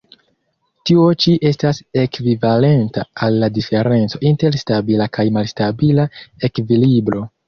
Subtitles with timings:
[0.89, 6.07] Tio ĉi estas ekvivalenta al la diferenco inter stabila kaj malstabila
[6.49, 7.23] ekvilibro.